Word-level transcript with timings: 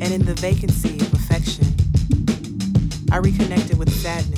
And 0.00 0.14
in 0.14 0.24
the 0.24 0.34
vacancy 0.34 0.96
of 1.00 1.12
affection, 1.12 1.66
I 3.10 3.18
reconnected 3.18 3.76
with 3.78 3.90
sadness. 3.90 4.37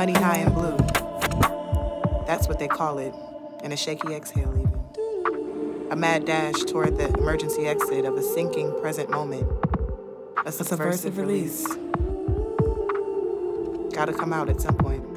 Honey 0.00 0.14
high 0.14 0.38
and 0.38 0.54
blue. 0.54 0.78
That's 2.26 2.48
what 2.48 2.58
they 2.58 2.68
call 2.68 2.98
it, 3.00 3.12
and 3.62 3.70
a 3.70 3.76
shaky 3.76 4.14
exhale, 4.14 4.48
even. 4.56 4.72
A 5.90 5.94
mad 5.94 6.24
dash 6.24 6.54
toward 6.60 6.96
the 6.96 7.12
emergency 7.18 7.66
exit 7.66 8.06
of 8.06 8.14
a 8.14 8.22
sinking 8.22 8.72
present 8.80 9.10
moment. 9.10 9.46
A 10.46 10.50
subversive, 10.50 10.60
a 10.60 10.64
subversive 10.64 11.18
release. 11.18 11.68
release. 11.68 11.92
Gotta 13.92 14.14
come 14.14 14.32
out 14.32 14.48
at 14.48 14.62
some 14.62 14.78
point. 14.78 15.09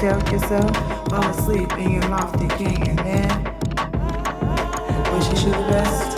Tell 0.00 0.32
yourself, 0.32 0.76
fall 1.08 1.24
asleep 1.24 1.72
in 1.72 1.90
your 1.90 2.08
lofty 2.08 2.46
king, 2.56 2.88
and 2.88 2.98
then 3.00 3.44
wish 5.12 5.44
you 5.44 5.50
the 5.50 6.17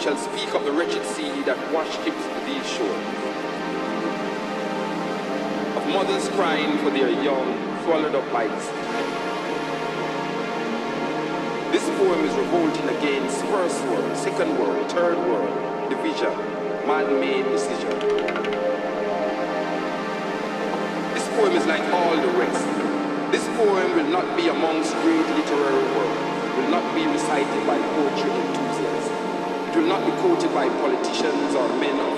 shall 0.00 0.16
speak 0.16 0.54
of 0.54 0.64
the 0.64 0.70
wretched 0.70 1.04
sea 1.04 1.42
that 1.42 1.58
washed 1.72 1.98
ships 2.04 2.22
to 2.22 2.38
these 2.46 2.66
shores. 2.70 3.06
Of 5.74 5.84
mothers 5.90 6.28
crying 6.38 6.78
for 6.78 6.90
their 6.90 7.10
young, 7.10 7.50
swallowed 7.82 8.14
up 8.14 8.32
by 8.32 8.46
the 8.46 8.60
sea. 8.60 9.28
This 11.74 11.82
poem 11.98 12.20
is 12.24 12.34
revolting 12.36 12.88
against 12.96 13.42
first 13.50 13.82
world, 13.86 14.16
second 14.16 14.56
world, 14.60 14.88
third 14.88 15.18
world, 15.18 15.90
division, 15.90 16.30
man-made 16.86 17.46
decision. 17.50 17.90
This 21.10 21.26
poem 21.34 21.52
is 21.58 21.66
like 21.66 21.82
all 21.92 22.14
the 22.14 22.32
rest. 22.38 22.64
This 23.32 23.44
poem 23.58 23.96
will 23.96 24.10
not 24.14 24.36
be 24.36 24.46
amongst 24.46 24.94
great 25.02 25.26
literary 25.26 25.84
work, 25.98 26.14
will 26.56 26.70
not 26.70 26.86
be 26.94 27.04
recited 27.04 27.66
by 27.66 27.76
poetry 27.98 28.67
will 29.78 29.86
not 29.86 30.04
be 30.04 30.10
quoted 30.22 30.52
by 30.52 30.68
politicians 30.80 31.54
or 31.54 31.68
men 31.78 32.00
of 32.00 32.17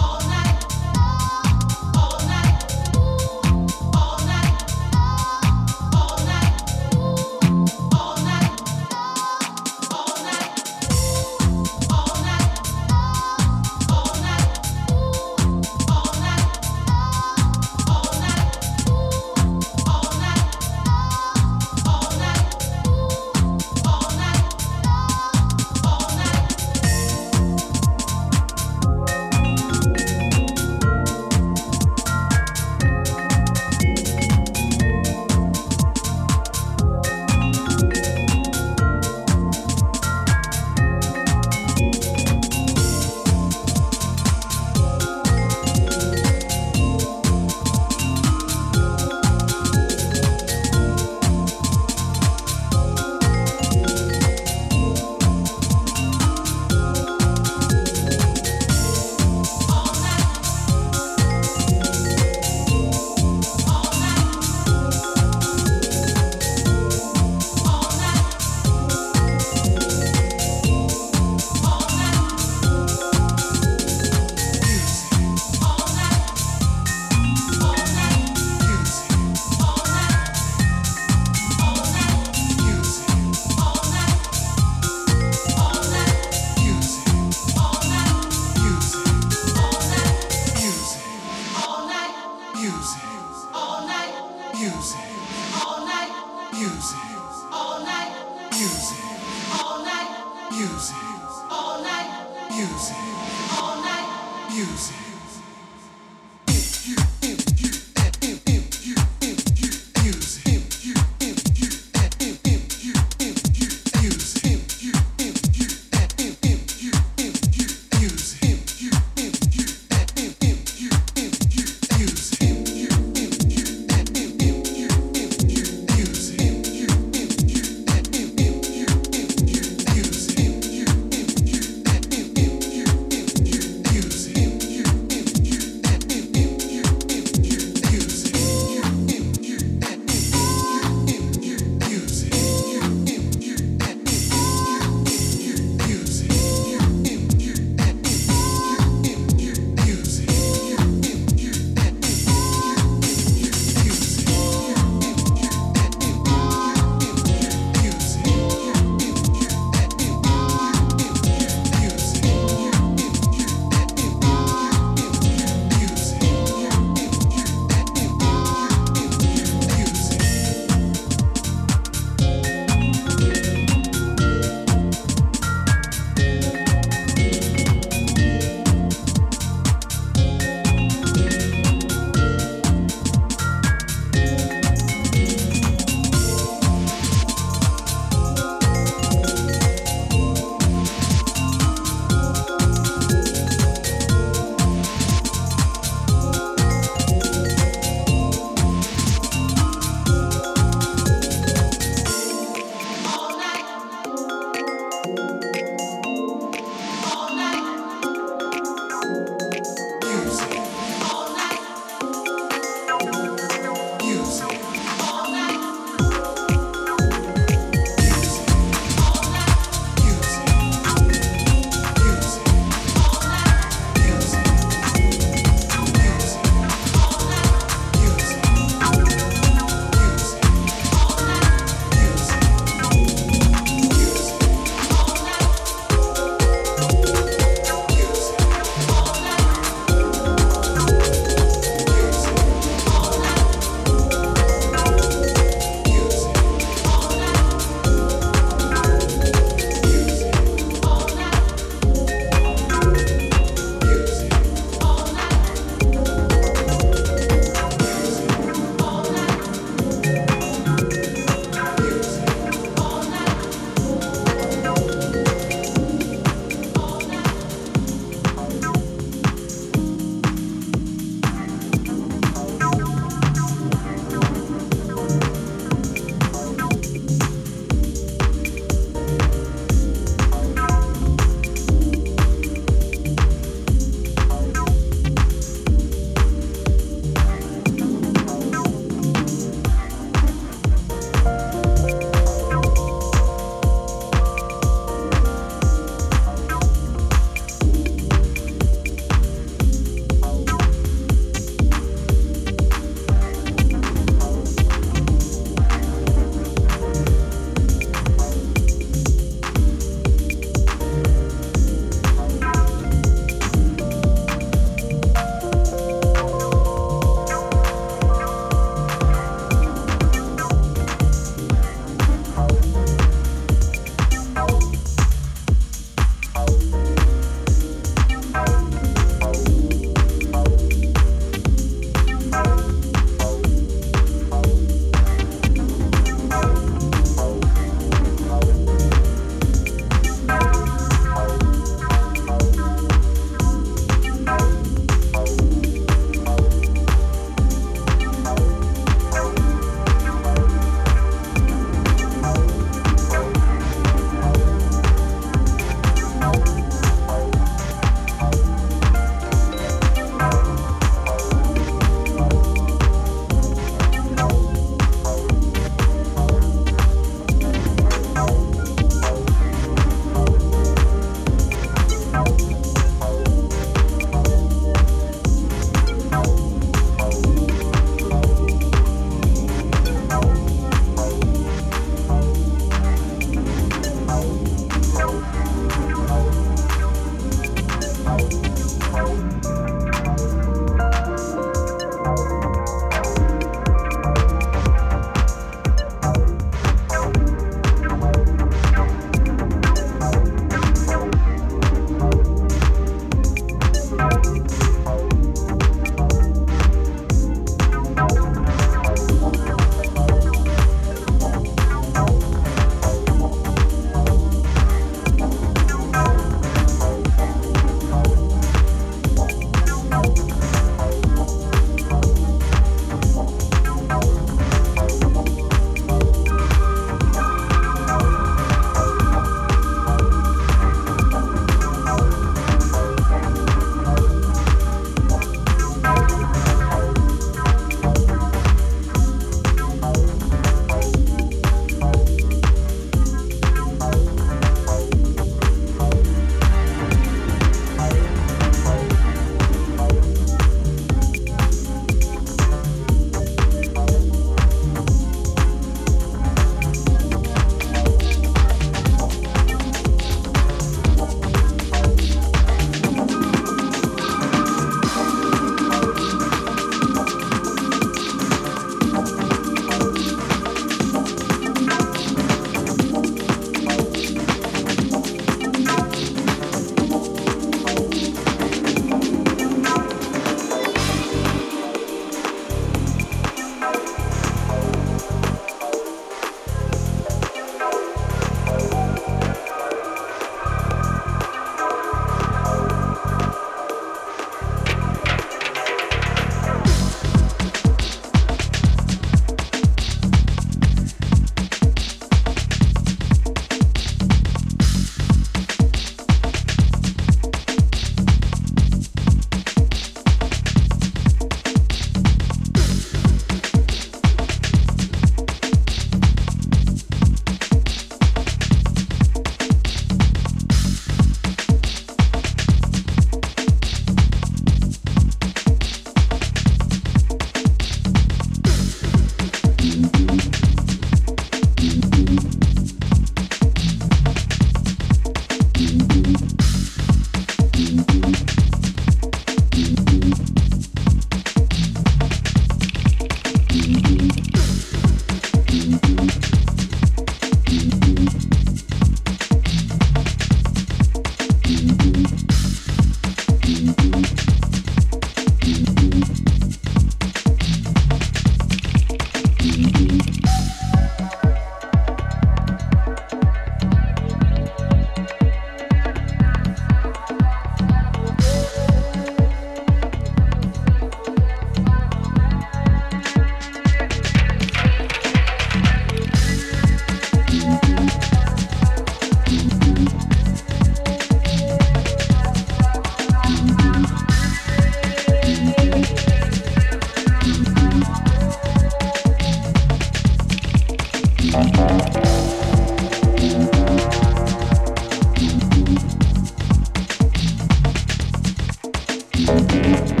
Música 599.31 600.00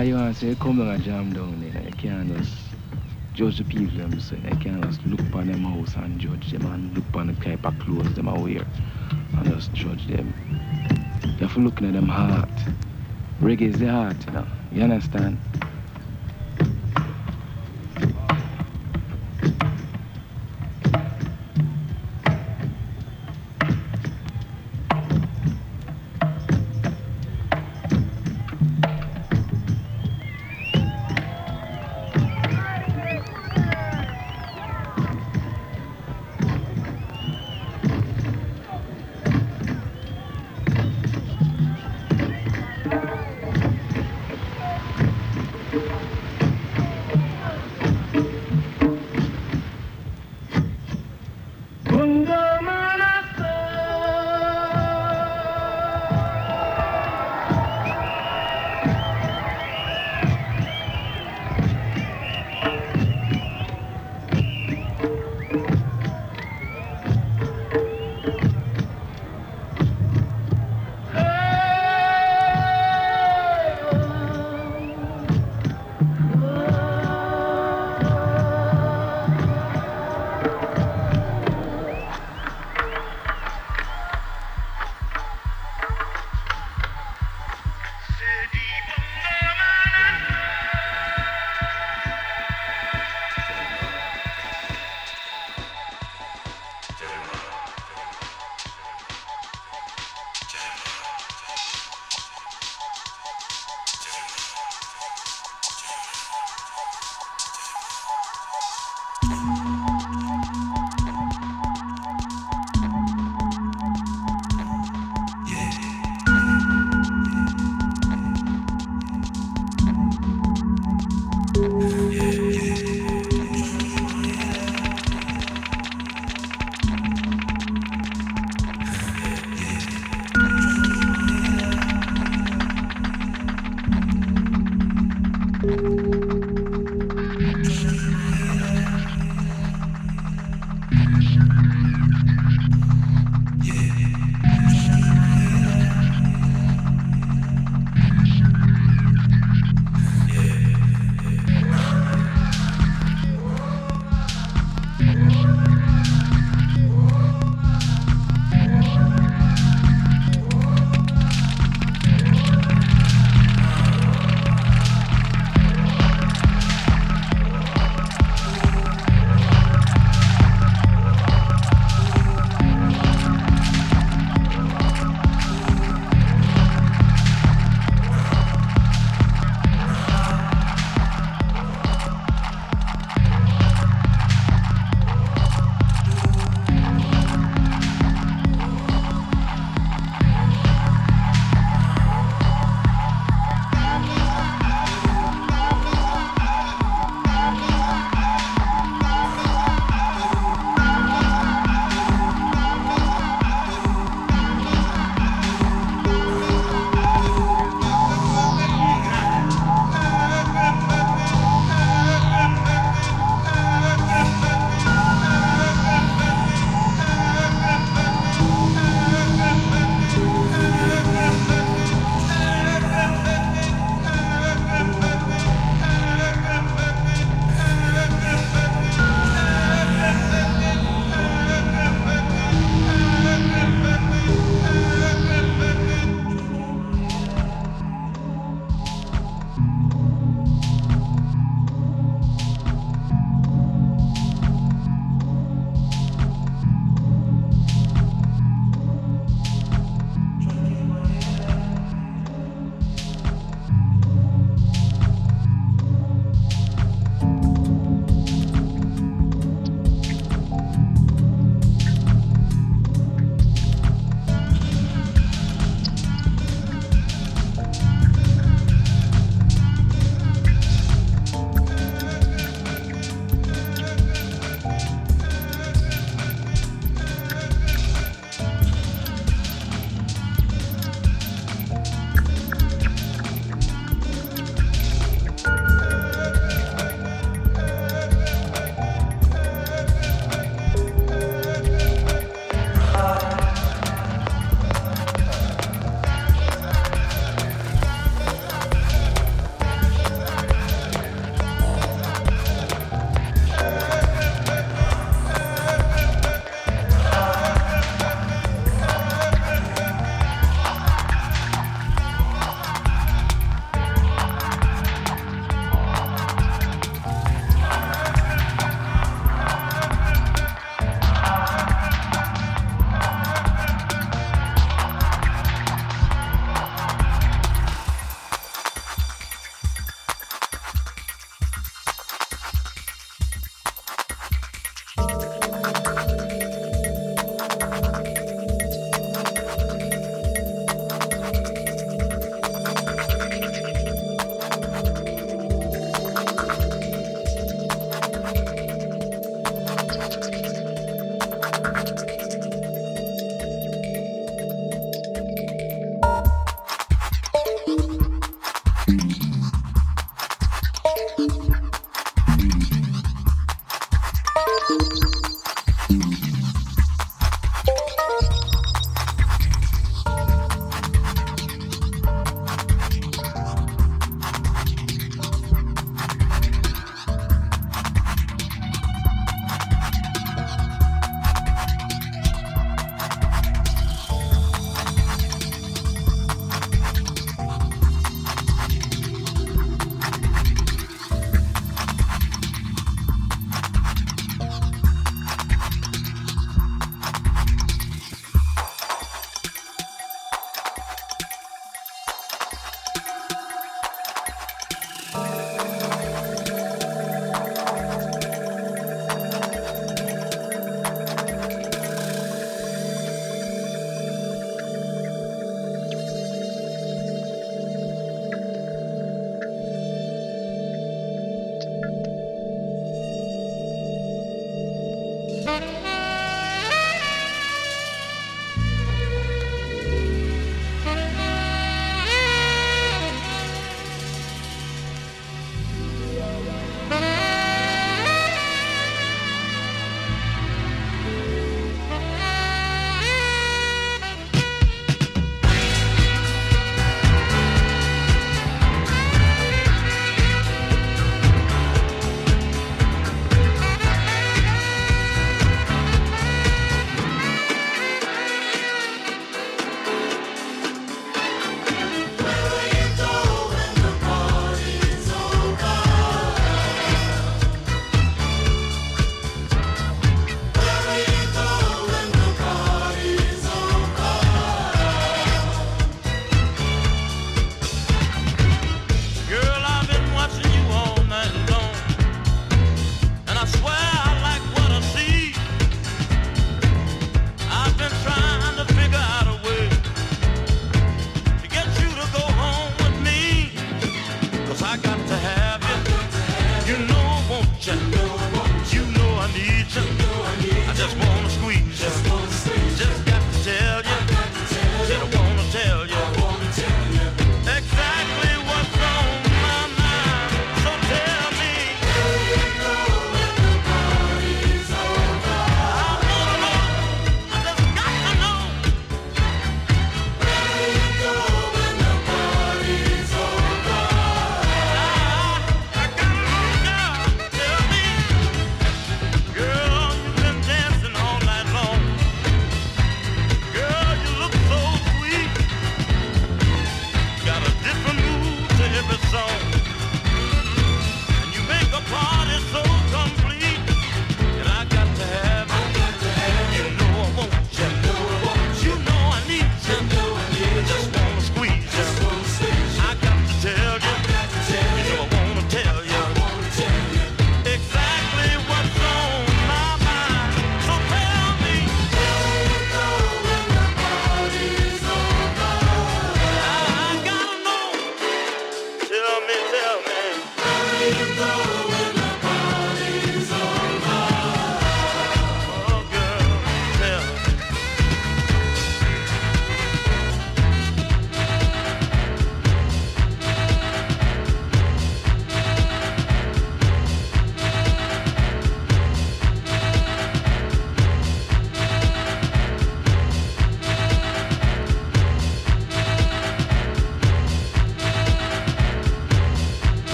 Boy, 0.00 0.06
you 0.06 0.14
want 0.14 0.34
to 0.34 0.40
say, 0.40 0.54
come 0.54 0.78
down 0.78 0.88
and 0.88 1.04
jam 1.04 1.32
down 1.34 1.60
there. 1.60 1.82
You 1.82 1.92
can't 1.92 2.34
just 2.34 2.54
judge 3.34 3.58
the 3.58 3.64
people 3.64 3.98
them 3.98 4.18
say. 4.18 4.36
You 4.36 4.56
can't 4.56 4.82
just 4.82 5.04
look 5.04 5.20
upon 5.20 5.48
them 5.48 5.62
house 5.62 5.94
and 5.96 6.18
judge 6.18 6.50
them 6.50 6.64
and 6.72 6.96
look 6.96 7.06
upon 7.08 7.26
the 7.26 7.34
type 7.34 7.66
of 7.66 7.78
clothes 7.80 8.14
them 8.14 8.26
are 8.26 8.40
wear 8.40 8.64
and 9.36 9.44
just 9.44 9.74
judge 9.74 10.06
them. 10.06 10.32
You 11.22 11.46
have 11.46 11.52
to 11.52 11.60
look 11.60 11.82
at 11.82 11.92
them 11.92 12.08
heart. 12.08 12.48
Reggae 13.42 13.74
is 13.74 13.78
the 13.78 13.90
heart, 13.90 14.16
you 14.26 14.32
know. 14.32 14.46
You 14.72 14.82
understand? 14.84 15.49